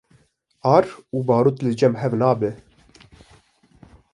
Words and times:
Ar 0.75 0.85
û 1.15 1.17
barût 1.27 1.57
li 1.65 1.71
cem 1.79 1.93
hev 2.01 2.13
nabe 2.21 2.51